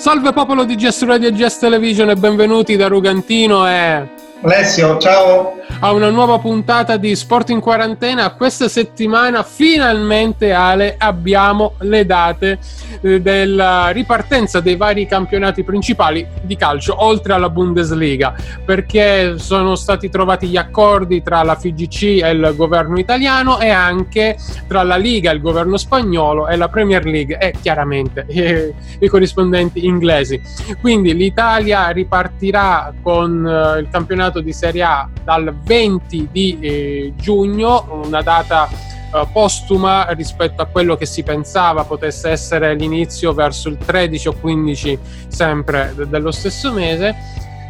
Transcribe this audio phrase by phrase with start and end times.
[0.00, 4.19] Salve popolo di GS Radio e GS Television e benvenuti da Rugantino e...
[4.42, 5.58] Alessio, ciao!
[5.82, 8.32] A una nuova puntata di Sport in Quarantena.
[8.34, 12.58] Questa settimana finalmente, Ale, abbiamo le date
[13.02, 18.34] eh, della ripartenza dei vari campionati principali di calcio, oltre alla Bundesliga,
[18.64, 24.36] perché sono stati trovati gli accordi tra la FIGC e il governo italiano e anche
[24.66, 29.86] tra la Liga, il governo spagnolo e la Premier League e chiaramente eh, i corrispondenti
[29.86, 30.40] inglesi.
[30.80, 38.02] Quindi l'Italia ripartirà con eh, il campionato di Serie A dal 20 di eh, giugno,
[38.04, 38.68] una data
[39.12, 44.34] eh, postuma rispetto a quello che si pensava potesse essere l'inizio verso il 13 o
[44.34, 47.16] 15 sempre de- dello stesso mese.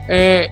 [0.06, 0.50] E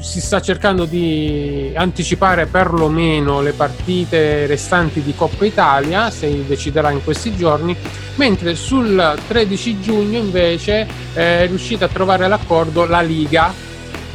[0.00, 7.02] si sta cercando di anticipare perlomeno le partite restanti di Coppa Italia, si deciderà in
[7.02, 7.76] questi giorni,
[8.16, 13.52] mentre sul 13 giugno invece è riuscita a trovare l'accordo la Liga,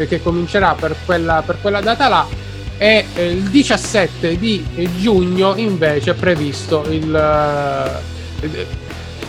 [0.08, 2.28] che comincerà per quella, per quella data là,
[2.78, 4.66] e il 17 di
[4.98, 8.02] giugno invece è previsto il,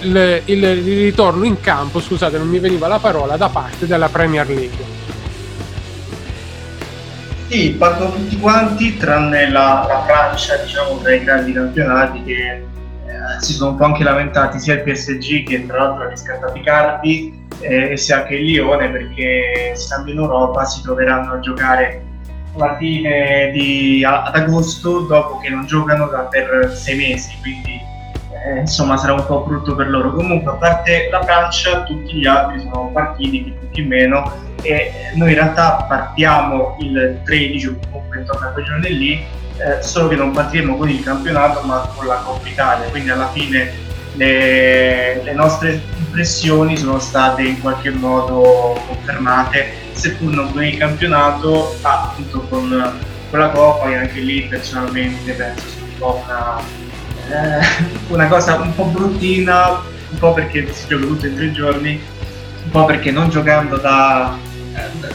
[0.02, 4.48] il, il, ritorno in campo, scusate non mi veniva la parola, da parte della Premier
[4.48, 4.98] League.
[7.48, 13.40] Sì, partono tutti quanti, tranne la, la Francia, diciamo, tra i grandi campionati che eh,
[13.40, 16.62] si sono un po' anche lamentati sia il PSG che tra l'altro ha riscattato i
[16.62, 22.02] Cardi eh, e sia anche il Lione perché stando in Europa si troveranno a giocare
[22.56, 27.80] partite di, ad agosto dopo che non giocano da per sei mesi, quindi
[28.44, 30.12] eh, insomma sarà un po' brutto per loro.
[30.12, 34.92] Comunque a parte la Francia tutti gli altri sono partiti, di più che meno e
[35.14, 39.24] noi in realtà partiamo il 13 o comunque intorno a quei giorni lì,
[39.56, 43.28] eh, solo che non partiremo con il campionato ma con la Coppa Italia, quindi alla
[43.28, 43.72] fine
[44.14, 45.80] le, le nostre
[46.10, 52.98] impressioni sono state in qualche modo confermate, seppur non con il campionato, ma appunto con,
[53.30, 56.58] con la Coppa e anche lì personalmente penso sia un po' una,
[57.28, 57.66] eh,
[58.08, 59.80] una cosa un po' bruttina,
[60.10, 62.00] un po' perché si gioca tutto in tre giorni,
[62.64, 64.48] un po' perché non giocando da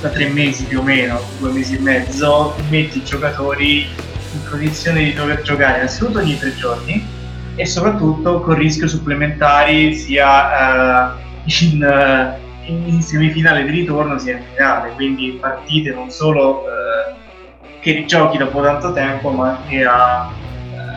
[0.01, 3.87] da tre mesi più o meno, due mesi e mezzo, metti i giocatori
[4.33, 7.14] in condizione di dover giocare innanzitutto ogni tre giorni
[7.55, 14.43] e soprattutto con rischio supplementari sia uh, in, uh, in, semifinale di ritorno sia in
[14.53, 17.13] finale, quindi partite non solo uh,
[17.79, 20.31] che giochi dopo tanto tempo ma anche, a,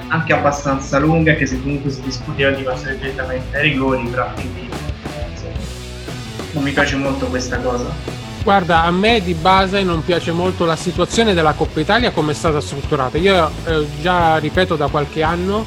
[0.08, 4.68] anche abbastanza lunghe, anche se comunque si discuteva di passare direttamente ai rigori, però quindi
[6.52, 8.16] non mi piace molto questa cosa.
[8.42, 12.34] Guarda, a me di base non piace molto la situazione della Coppa Italia come è
[12.34, 13.18] stata strutturata.
[13.18, 15.66] Io eh, già ripeto da qualche anno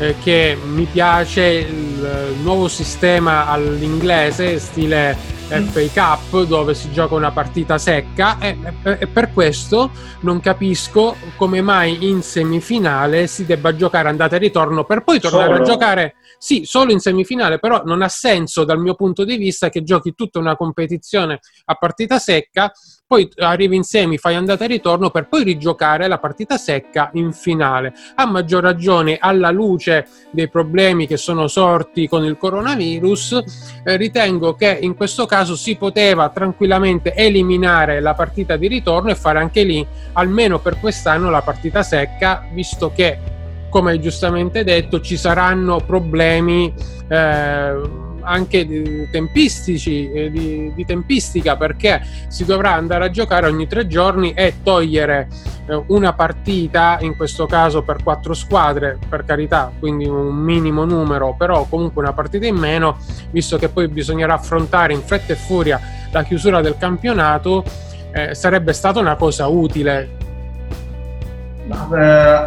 [0.00, 5.14] eh, che mi piace il, il nuovo sistema all'inglese, stile
[5.50, 9.90] FA Cup dove si gioca una partita secca e, e, per questo
[10.20, 15.50] non capisco come mai in semifinale si debba giocare andata e ritorno per poi tornare
[15.50, 15.62] solo.
[15.62, 19.68] a giocare sì, solo in semifinale, però non ha senso dal mio punto di vista
[19.68, 22.72] che giochi tutta una competizione a partita secca
[23.10, 27.32] poi arrivi in semi, fai andata e ritorno per poi rigiocare la partita secca in
[27.32, 27.92] finale.
[28.14, 33.42] A maggior ragione, alla luce dei problemi che sono sorti con il coronavirus,
[33.82, 39.16] eh, ritengo che in questo caso si poteva tranquillamente eliminare la partita di ritorno e
[39.16, 43.18] fare anche lì, almeno per quest'anno, la partita secca, visto che,
[43.70, 46.72] come hai giustamente detto, ci saranno problemi.
[47.08, 53.66] Eh, anche di tempistici, eh, di, di, tempistica, perché si dovrà andare a giocare ogni
[53.66, 55.28] tre giorni e togliere
[55.66, 61.34] eh, una partita, in questo caso per quattro squadre, per carità, quindi un minimo numero,
[61.36, 62.98] però comunque una partita in meno,
[63.30, 67.64] visto che poi bisognerà affrontare in fretta e furia la chiusura del campionato,
[68.12, 70.18] eh, sarebbe stata una cosa utile.
[71.70, 71.96] Eh,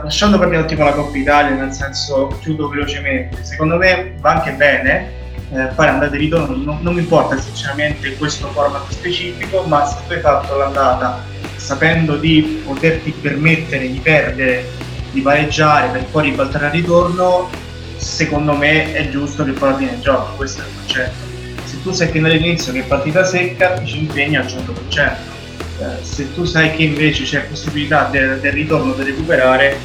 [0.04, 4.52] lasciando per me tipo la Coppa Italia, nel senso chiudo velocemente, secondo me va anche
[4.52, 5.22] bene
[5.54, 9.98] eh, fare andata e ritorno, non, non, mi importa sinceramente questo format specifico, ma se
[10.08, 11.24] tu hai fatto l'andata
[11.56, 14.68] sapendo di poterti permettere di perdere,
[15.12, 17.50] di pareggiare per poi ribaltare al ritorno,
[17.98, 21.32] secondo me è giusto che poi alla fine giochi, questo è il concetto.
[21.66, 25.32] Se tu sai che dall'inizio che è partita secca, ti ci impegni al 100%.
[25.80, 29.78] Eh, se tu sai che invece c'è possibilità del, del ritorno di recuperare,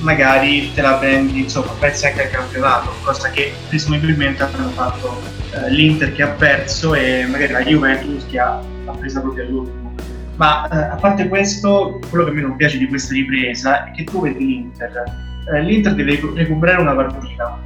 [0.00, 5.20] magari te la prendi, insomma, pensi anche al campionato, cosa che presumibilmente hanno fatto
[5.52, 9.94] eh, l'Inter che ha perso e magari la Juventus che ha, ha preso proprio all'ultimo.
[10.36, 13.90] Ma eh, a parte questo, quello che a me non piace di questa ripresa è
[13.92, 15.04] che tu vedi l'Inter.
[15.52, 17.58] Eh, L'Inter deve recuperare una partita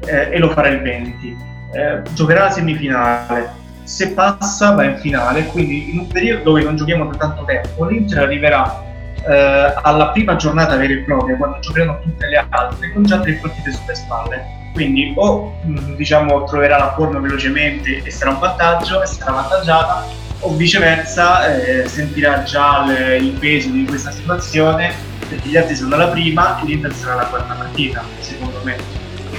[0.00, 1.36] eh, e lo farà il 20.
[1.72, 3.64] Eh, giocherà la semifinale.
[3.84, 7.84] se passa va in finale, quindi in un periodo dove non giochiamo da tanto tempo,
[7.84, 8.82] l'Inter arriverà
[9.28, 13.34] eh, alla prima giornata vera e propria, quando giocheranno tutte le altre, con già tre
[13.34, 14.44] partite sulle spalle.
[14.72, 20.04] Quindi o mh, diciamo troverà la forma velocemente e sarà un vantaggio e sarà avvantaggiata,
[20.40, 24.92] o viceversa eh, sentirà già le, il peso di questa situazione
[25.28, 28.76] perché gli altri sono alla prima e l'Inter sarà la quarta partita, secondo me.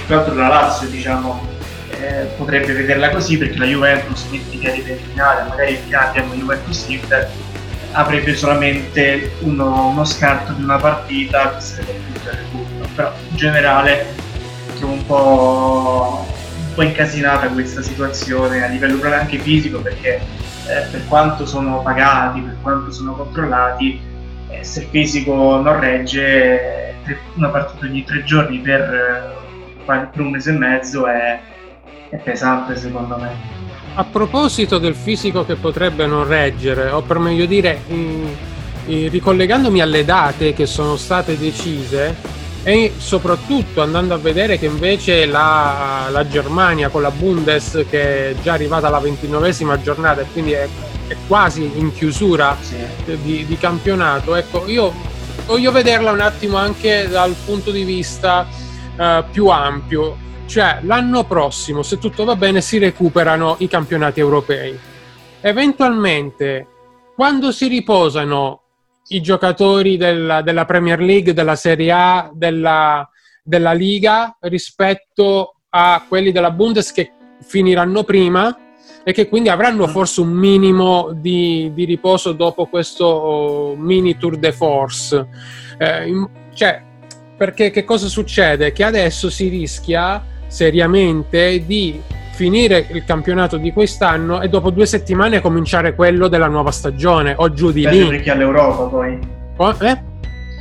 [0.06, 1.46] Tra l'altro la Lazio diciamo,
[2.00, 6.08] eh, potrebbe vederla così perché la Juventus metti che arriva in finale, magari in finale
[6.08, 7.30] abbiamo Juventus-Inter
[7.92, 13.36] avrebbe solamente uno, uno, scarto di una partita che sarebbe tutto il recupero però in
[13.36, 14.06] generale
[14.76, 20.86] trovo un po', un po' incasinata questa situazione a livello proprio anche fisico perché eh,
[20.90, 24.00] per quanto sono pagati, per quanto sono controllati
[24.48, 26.94] eh, se il fisico non regge
[27.34, 31.40] una partita ogni tre giorni per, eh, per un mese e mezzo è,
[32.10, 33.57] è pesante secondo me
[33.98, 38.28] a proposito del fisico che potrebbe non reggere, o per meglio dire, in,
[38.86, 42.14] in, ricollegandomi alle date che sono state decise
[42.62, 48.34] e soprattutto andando a vedere che invece la, la Germania con la Bundes che è
[48.40, 50.68] già arrivata alla ventinovesima giornata e quindi è,
[51.08, 52.76] è quasi in chiusura sì.
[53.20, 54.92] di, di campionato, ecco, io
[55.44, 58.46] voglio vederla un attimo anche dal punto di vista
[58.96, 64.76] uh, più ampio cioè l'anno prossimo, se tutto va bene, si recuperano i campionati europei.
[65.42, 66.66] Eventualmente,
[67.14, 68.62] quando si riposano
[69.08, 73.06] i giocatori della, della Premier League, della Serie A, della,
[73.42, 77.12] della Liga rispetto a quelli della Bundes che
[77.42, 78.56] finiranno prima
[79.04, 79.90] e che quindi avranno mm.
[79.90, 85.28] forse un minimo di, di riposo dopo questo mini tour de force.
[85.76, 86.82] Eh, cioè,
[87.36, 88.72] perché che cosa succede?
[88.72, 92.00] Che adesso si rischia seriamente di
[92.32, 97.52] finire il campionato di quest'anno e dopo due settimane cominciare quello della nuova stagione o
[97.52, 98.08] giù di Specie lì.
[98.08, 99.18] per chi all'Europa poi.
[99.56, 100.02] Oh, eh?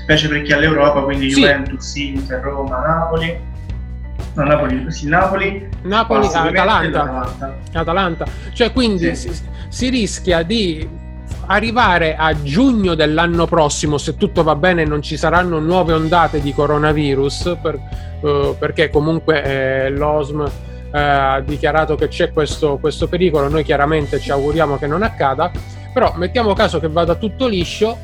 [0.01, 1.41] Specie per chi all'Europa, quindi sì.
[1.41, 3.39] Juventus, Inter, Roma, Napoli.
[4.33, 5.69] No, Napoli, sì, Napoli.
[5.83, 7.25] Napoli, Atalanta.
[7.73, 8.25] Atalanta.
[8.53, 9.31] Cioè, quindi sì.
[9.31, 10.87] si, si rischia di
[11.47, 16.53] arrivare a giugno dell'anno prossimo, se tutto va bene, non ci saranno nuove ondate di
[16.53, 17.79] coronavirus, per,
[18.21, 20.45] uh, perché comunque eh, l'OSM
[20.91, 25.51] eh, ha dichiarato che c'è questo, questo pericolo, noi chiaramente ci auguriamo che non accada,
[25.94, 27.97] però mettiamo caso che vada tutto liscio,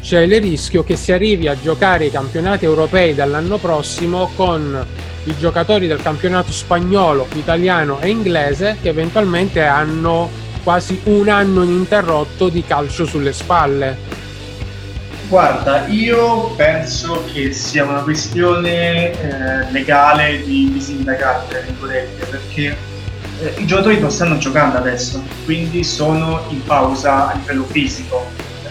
[0.00, 4.86] c'è il rischio che si arrivi a giocare i campionati europei dall'anno prossimo con
[5.24, 12.48] i giocatori del campionato spagnolo, italiano e inglese che eventualmente hanno quasi un anno ininterrotto
[12.48, 13.96] di calcio sulle spalle.
[15.28, 21.54] Guarda, io penso che sia una questione eh, legale di, di sindacato,
[22.30, 22.74] perché
[23.40, 28.26] eh, i giocatori non stanno giocando adesso, quindi sono in pausa a livello fisico,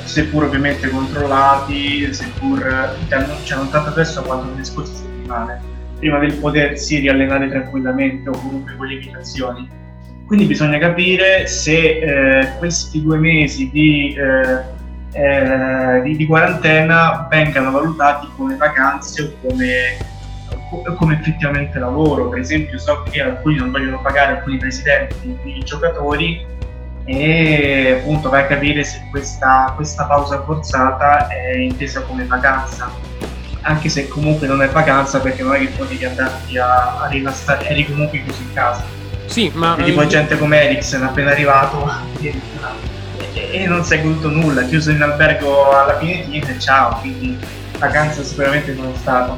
[0.06, 2.96] seppur ovviamente controllati, seppur
[3.44, 5.62] cioè, non tanto adesso quanto nelle scorse settimane,
[6.00, 9.86] prima di potersi riallenare tranquillamente o comunque con limitazioni
[10.28, 14.62] quindi bisogna capire se eh, questi due mesi di, eh,
[15.14, 19.98] eh, di, di, quarantena vengano valutati come vacanze o come,
[20.98, 22.28] come, effettivamente lavoro.
[22.28, 26.46] Per esempio so che alcuni non vogliono pagare alcuni presidenti di giocatori
[27.06, 32.92] e appunto vai a capire se questa, questa pausa forzata è intesa come vacanza
[33.62, 37.68] anche se comunque non è vacanza perché non è che potevi andarti a, a rilassare,
[37.68, 38.97] eri comunque chiuso in casa.
[39.28, 39.76] Sì, ma...
[39.78, 41.90] E tipo gente come Eriksen appena arrivato
[42.22, 42.34] e,
[43.34, 47.38] e non si è goduto nulla, chiuso in albergo alla fine di e ciao, quindi
[47.78, 49.38] vacanza sicuramente non è stato.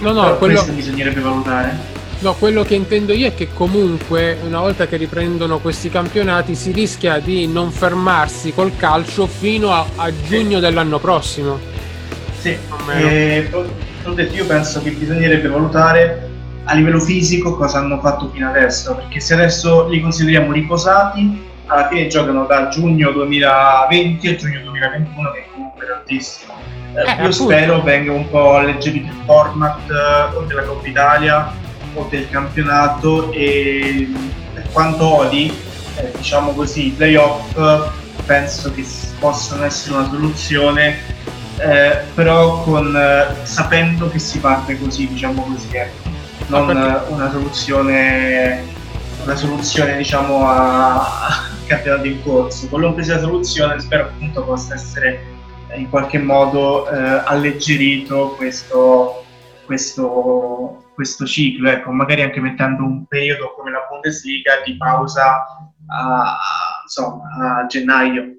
[0.00, 0.54] No, no, quello...
[0.54, 1.96] questo bisognerebbe valutare.
[2.20, 6.72] No, quello che intendo io è che comunque una volta che riprendono questi campionati si
[6.72, 10.60] rischia di non fermarsi col calcio fino a, a giugno sì.
[10.60, 11.60] dell'anno prossimo.
[12.40, 12.56] Sì,
[12.96, 13.70] e, detto,
[14.32, 16.27] io penso che bisognerebbe valutare
[16.70, 21.88] a livello fisico cosa hanno fatto fino adesso, perché se adesso li consideriamo riposati, alla
[21.88, 26.54] fine giocano da giugno 2020 a giugno 2021, che è comunque tantissimo.
[26.94, 27.32] Eh, eh, io appunto.
[27.32, 31.52] spero venga un po' alleggerito il format eh, o della Coppa Italia
[31.94, 34.08] o del campionato e
[34.52, 35.50] per quanto odi,
[35.96, 37.90] eh, diciamo così, i playoff
[38.26, 38.84] penso che
[39.18, 40.98] possano essere una soluzione
[41.56, 45.68] eh, però con, eh, sapendo che si parte così, diciamo così.
[45.74, 46.17] Ecco
[46.48, 46.68] non
[47.08, 48.64] una soluzione,
[49.22, 51.06] una soluzione diciamo a,
[51.66, 52.66] campionato in corso.
[52.68, 55.36] Qualunque la soluzione spero appunto possa essere
[55.74, 59.24] in qualche modo eh, alleggerito questo,
[59.66, 65.44] questo, questo ciclo, ecco, magari anche mettendo un periodo come la Bundesliga di pausa
[65.88, 66.38] a,
[66.82, 68.36] insomma, a gennaio.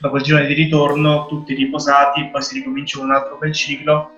[0.00, 4.10] Dopo il girone di ritorno, tutti riposati, poi si ricomincia un altro bel ciclo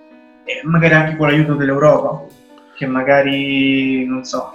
[0.47, 2.25] e magari anche con l'aiuto dell'Europa,
[2.77, 4.53] che magari, non so,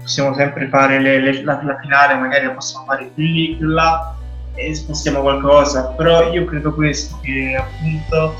[0.00, 3.66] possiamo sempre fare le, le, la, la, finale, magari la possiamo fare più lì, più
[3.68, 4.14] là
[4.54, 8.34] e spostiamo qualcosa, però io credo questo, che appunto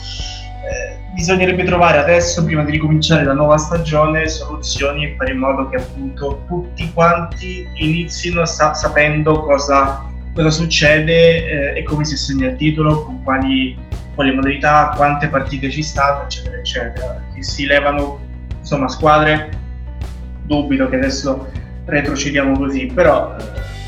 [0.66, 5.68] eh, bisognerebbe trovare adesso, prima di ricominciare la nuova stagione, soluzioni e fare in modo
[5.68, 12.48] che appunto tutti quanti inizino sa- sapendo cosa, cosa succede eh, e come si assegna
[12.48, 13.76] il titolo, con quali,
[14.14, 17.22] quali modalità, quante partite ci stanno, eccetera, eccetera.
[17.34, 18.25] Che si levano
[18.66, 19.48] insomma squadre,
[20.42, 21.46] dubito che adesso
[21.84, 23.44] retrocediamo così, però eh,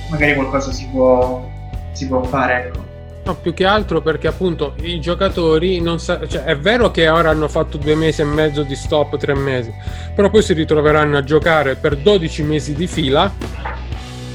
[0.08, 1.44] magari qualcosa si può,
[1.92, 2.66] si può fare.
[2.66, 2.86] Ecco.
[3.24, 7.30] No, più che altro perché appunto i giocatori non sa- cioè, è vero che ora
[7.30, 9.74] hanno fatto due mesi e mezzo di stop, tre mesi,
[10.14, 13.30] però poi si ritroveranno a giocare per 12 mesi di fila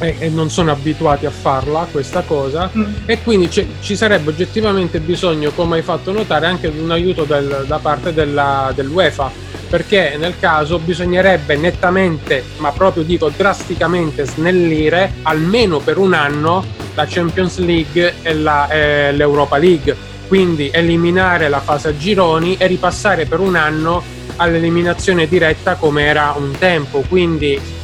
[0.03, 2.69] e, e non sono abituati a farla questa cosa.
[2.75, 2.93] Mm.
[3.05, 7.65] e quindi ci sarebbe oggettivamente bisogno, come hai fatto notare, anche di un aiuto del,
[7.67, 9.51] da parte della, dell'UEFA.
[9.69, 17.07] Perché nel caso bisognerebbe nettamente, ma proprio dico drasticamente snellire almeno per un anno la
[17.07, 19.95] Champions League e, la, e l'Europa League,
[20.27, 24.03] quindi eliminare la fase a gironi e ripassare per un anno
[24.35, 27.82] all'eliminazione diretta come era un tempo, quindi eh,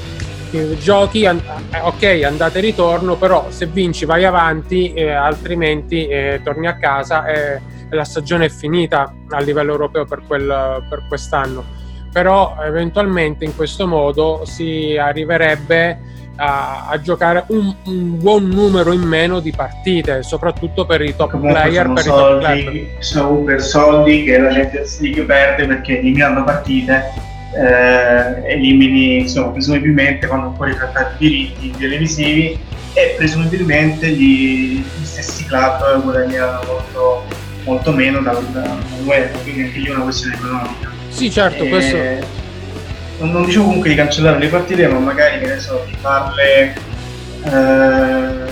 [0.79, 1.35] giochi, eh,
[1.81, 7.25] ok, andate e ritorno, però se vinci vai avanti, eh, altrimenti eh, torni a casa
[7.25, 11.77] e, la stagione è finita a livello europeo per, quel, per quest'anno.
[12.11, 15.97] Però eventualmente in questo modo si arriverebbe
[16.35, 21.31] a, a giocare un, un, buon numero in meno di partite, soprattutto per i top
[21.31, 21.83] Comunque player.
[21.83, 26.43] Sono, per soldi, i top sono per soldi che la Champions League perde perché eliminando
[26.43, 32.59] partite eh, elimini insomma, presumibilmente quando fuori trattati i diritti televisivi
[32.93, 37.25] e presumibilmente gli, gli stessi club guadagnano molto,
[37.63, 40.91] molto meno dal, dal web, quindi anche lì è una questione economica.
[41.09, 41.97] Sì, certo, e, questo
[43.19, 46.73] non, non dicevo comunque di cancellare le partite, ma magari che ne so, di farle
[47.43, 48.49] eh,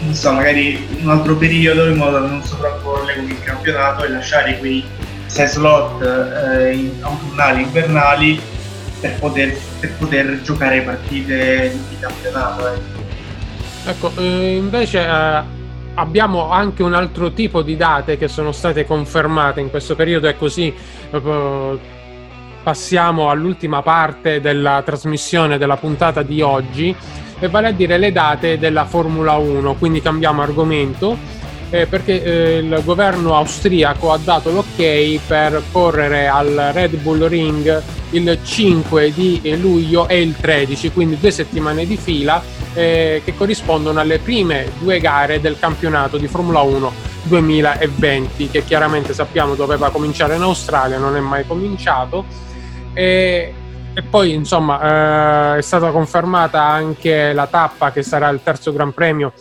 [0.00, 4.08] non so, magari un altro periodo in modo da non sovrapporle con il campionato e
[4.08, 4.84] lasciare quei
[5.28, 8.40] sei slot eh, autunnali invernali
[9.00, 12.72] per poter, per poter giocare partite di campionato.
[12.72, 12.78] Eh.
[13.86, 15.42] Ecco, eh, invece eh,
[15.94, 20.36] abbiamo anche un altro tipo di date che sono state confermate in questo periodo, è
[20.36, 20.74] così
[22.62, 26.94] passiamo all'ultima parte della trasmissione della puntata di oggi,
[27.40, 31.37] e vale a dire le date della Formula 1, quindi cambiamo argomento.
[31.70, 37.82] Eh, perché eh, il governo austriaco ha dato l'ok per correre al Red Bull Ring
[38.10, 44.00] il 5 di luglio e il 13, quindi due settimane di fila eh, che corrispondono
[44.00, 46.92] alle prime due gare del campionato di Formula 1
[47.24, 52.24] 2020, che chiaramente sappiamo doveva cominciare in Australia, non è mai cominciato.
[52.94, 53.54] E,
[53.92, 58.94] e poi insomma eh, è stata confermata anche la tappa che sarà il terzo Gran
[58.94, 59.32] Premio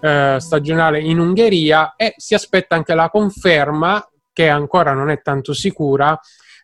[0.00, 5.52] eh, stagionale in Ungheria e si aspetta anche la conferma, che ancora non è tanto
[5.52, 6.18] sicura,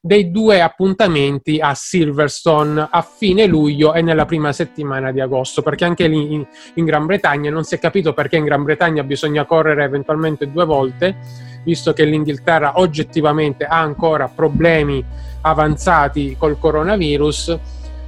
[0.05, 5.85] dei due appuntamenti a Silverstone a fine luglio e nella prima settimana di agosto, perché
[5.85, 9.45] anche lì in, in Gran Bretagna non si è capito perché in Gran Bretagna bisogna
[9.45, 11.17] correre eventualmente due volte,
[11.65, 15.05] visto che l'Inghilterra oggettivamente ha ancora problemi
[15.43, 17.59] avanzati col coronavirus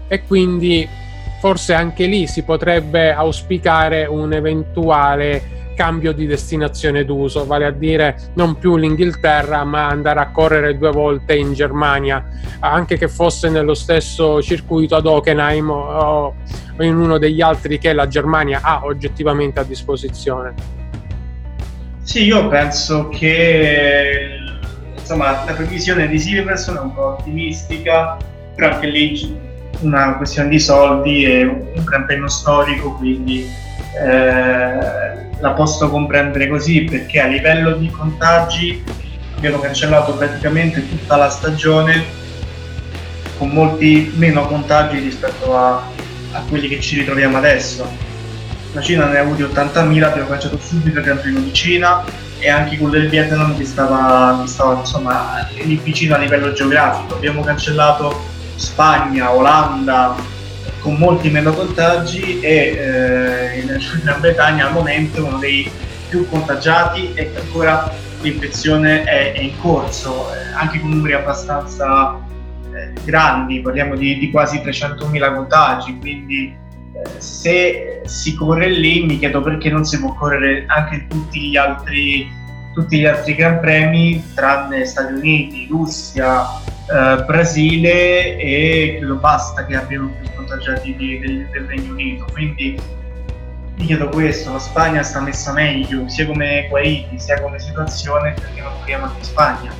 [0.08, 0.88] e quindi
[1.44, 8.30] forse anche lì si potrebbe auspicare un eventuale cambio di destinazione d'uso, vale a dire
[8.36, 12.24] non più l'Inghilterra, ma andare a correre due volte in Germania,
[12.60, 16.34] anche che fosse nello stesso circuito ad Hockenheim o
[16.78, 20.54] in uno degli altri che la Germania ha oggettivamente a disposizione.
[22.00, 24.38] Sì, io penso che
[24.96, 28.16] insomma, la previsione di Silverson è un po' ottimistica,
[28.54, 33.46] però anche lì una questione di soldi e un gran premio storico, quindi
[34.02, 38.82] eh, la posso comprendere così perché a livello di contagi
[39.36, 42.22] abbiamo cancellato praticamente tutta la stagione
[43.36, 45.82] con molti meno contagi rispetto a,
[46.32, 47.86] a quelli che ci ritroviamo adesso.
[48.72, 52.04] La Cina ne ha avuti 80.000, abbiamo cancellato subito il Gran Premio di Cina,
[52.44, 57.14] e anche quello del Vietnam che stava, che stava insomma lì vicino a livello geografico.
[57.14, 60.14] Abbiamo cancellato Spagna, Olanda
[60.80, 65.70] con molti meno contagi e eh, in Gran Bretagna al momento uno dei
[66.08, 72.18] più contagiati e ancora l'infezione è, è in corso, eh, anche con numeri abbastanza
[72.72, 76.62] eh, grandi, parliamo di, di quasi 300.000 contagi, quindi
[77.18, 82.30] se si corre lì mi chiedo perché non si può correre anche tutti gli altri,
[82.72, 86.46] tutti gli altri Gran Premi tranne Stati Uniti, Russia,
[86.90, 92.26] eh, Brasile e credo basta che abbiano più contagiati del, del Regno Unito.
[92.32, 92.78] Quindi
[93.76, 98.60] mi chiedo questo, la Spagna sta messa meglio, sia come Guaiti, sia come situazione, perché
[98.60, 99.72] non corriamo anche Spagna.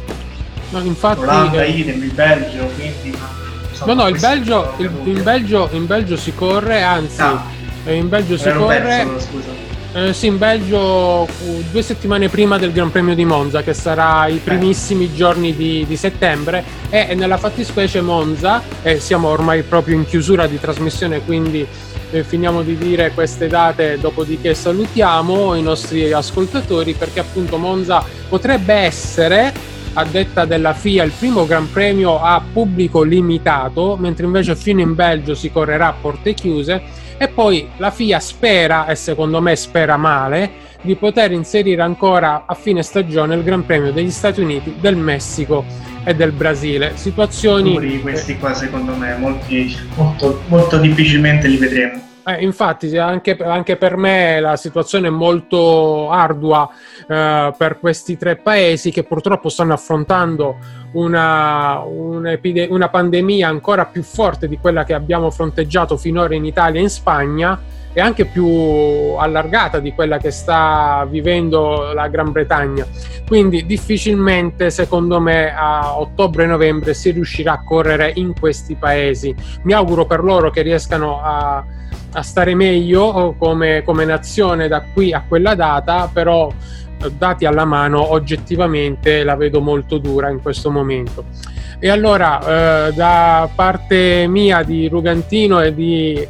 [0.71, 3.17] No, infatti, Olanda, eh, idem, il Belgio, quindi...
[3.69, 7.43] Insomma, no, no, il Belgio, il, in, Belgio, in Belgio si corre, anzi, ah,
[7.87, 8.79] in Belgio si corre...
[8.79, 9.64] Perso, scusa.
[9.97, 11.29] Eh, sì, in Belgio
[11.71, 15.15] due settimane prima del Gran Premio di Monza, che sarà i primissimi eh.
[15.15, 20.59] giorni di, di, settembre, e nella fattispecie Monza, e siamo ormai proprio in chiusura di
[20.59, 21.65] trasmissione, quindi
[22.11, 28.75] eh, finiamo di dire queste date, dopodiché salutiamo i nostri ascoltatori perché appunto Monza potrebbe
[28.75, 29.53] essere
[29.93, 34.97] a detta della FIA il primo Gran Premio a pubblico limitato, mentre invece fino in
[34.97, 39.97] Belgio si correrà a porte chiuse e poi la FIA spera, e secondo me spera
[39.97, 44.97] male, di poter inserire ancora a fine stagione il Gran Premio degli Stati Uniti, del
[44.97, 45.65] Messico
[46.05, 46.93] e del Brasile.
[46.97, 48.01] Situazioni.
[48.01, 52.13] Questi qua, secondo me, molti, molto, molto difficilmente li vedremo.
[52.27, 56.71] Eh, infatti, anche, anche, per me la situazione è molto ardua
[57.07, 60.57] eh, per questi tre paesi che purtroppo stanno affrontando
[60.93, 66.85] una, una pandemia ancora più forte di quella che abbiamo fronteggiato finora in Italia e
[66.85, 67.61] in Spagna
[67.97, 68.47] e anche più
[69.17, 72.85] allargata di quella che sta vivendo la Gran Bretagna.
[73.27, 79.35] Quindi difficilmente, secondo me, a ottobre-novembre si riuscirà a correre in questi paesi.
[79.63, 81.65] Mi auguro per loro che riescano a,
[82.15, 86.51] a stare meglio come, come nazione da qui a quella data, però
[87.19, 91.25] dati alla mano oggettivamente la vedo molto dura in questo momento.
[91.79, 96.29] E allora, eh, da parte mia di Rugantino e di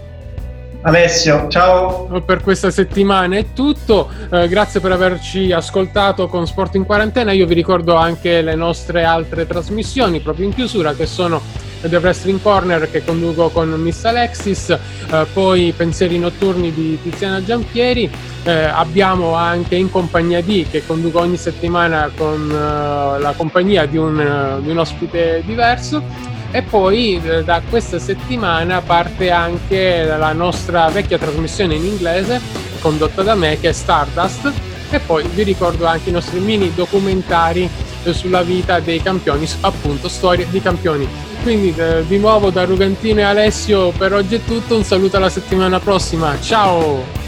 [0.87, 2.23] Alessio, ciao.
[2.27, 7.47] Per questa settimana è tutto, eh, grazie per averci ascoltato con Sport in Quarantena, io
[7.47, 11.41] vi ricordo anche le nostre altre trasmissioni proprio in chiusura che sono
[11.89, 14.79] The Wrestling Corner che conduco con Miss Alexis, eh,
[15.33, 18.11] poi Pensieri Notturni di Tiziana Giampieri,
[18.45, 23.97] eh, abbiamo anche In Compagnia di che conduco ogni settimana con eh, la compagnia di
[23.97, 26.33] un, di un ospite diverso.
[26.51, 32.41] E poi eh, da questa settimana parte anche la nostra vecchia trasmissione in inglese
[32.79, 34.53] condotta da me che è Stardust.
[34.91, 37.69] E poi vi ricordo anche i nostri mini documentari
[38.05, 41.34] eh, sulla vita dei campioni, appunto storie di campioni.
[41.45, 45.29] Quindi eh, di nuovo da Rugantino e Alessio per oggi è tutto, un saluto alla
[45.29, 47.24] settimana prossima, ciao!